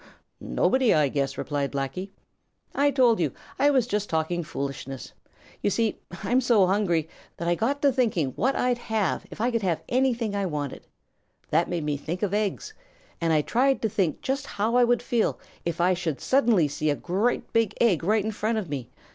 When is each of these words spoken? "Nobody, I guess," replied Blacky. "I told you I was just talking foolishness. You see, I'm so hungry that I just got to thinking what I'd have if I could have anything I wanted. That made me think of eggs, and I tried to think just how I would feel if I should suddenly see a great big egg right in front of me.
"Nobody, 0.39 0.95
I 0.95 1.09
guess," 1.09 1.37
replied 1.37 1.71
Blacky. 1.71 2.09
"I 2.73 2.89
told 2.89 3.19
you 3.19 3.33
I 3.59 3.69
was 3.69 3.85
just 3.85 4.09
talking 4.09 4.41
foolishness. 4.43 5.13
You 5.61 5.69
see, 5.69 5.99
I'm 6.23 6.41
so 6.41 6.65
hungry 6.65 7.07
that 7.37 7.47
I 7.47 7.53
just 7.53 7.59
got 7.59 7.83
to 7.83 7.91
thinking 7.93 8.29
what 8.31 8.55
I'd 8.55 8.79
have 8.79 9.27
if 9.29 9.39
I 9.39 9.51
could 9.51 9.61
have 9.61 9.83
anything 9.87 10.35
I 10.35 10.47
wanted. 10.47 10.87
That 11.51 11.69
made 11.69 11.83
me 11.83 11.97
think 11.97 12.23
of 12.23 12.33
eggs, 12.33 12.73
and 13.21 13.31
I 13.31 13.43
tried 13.43 13.79
to 13.83 13.89
think 13.89 14.21
just 14.23 14.47
how 14.47 14.73
I 14.75 14.83
would 14.83 15.03
feel 15.03 15.37
if 15.65 15.79
I 15.79 15.93
should 15.93 16.19
suddenly 16.19 16.67
see 16.67 16.89
a 16.89 16.95
great 16.95 17.53
big 17.53 17.75
egg 17.79 18.03
right 18.03 18.25
in 18.25 18.31
front 18.31 18.57
of 18.57 18.69
me. 18.69 18.89